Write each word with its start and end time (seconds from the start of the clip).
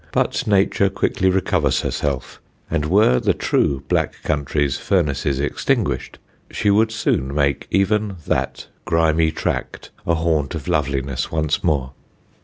but 0.11 0.47
nature 0.47 0.89
quickly 0.89 1.29
recovers 1.29 1.81
herself, 1.81 2.41
and 2.71 2.85
were 2.85 3.19
the 3.19 3.35
true 3.35 3.83
Black 3.87 4.15
Country's 4.23 4.79
furnaces 4.79 5.39
extinguished, 5.39 6.17
she 6.49 6.71
would 6.71 6.91
soon 6.91 7.31
make 7.31 7.67
even 7.69 8.15
that 8.25 8.65
grimy 8.85 9.31
tract 9.31 9.91
a 10.07 10.15
haunt 10.15 10.55
of 10.55 10.67
loveliness 10.67 11.31
once 11.31 11.63
more. 11.63 11.91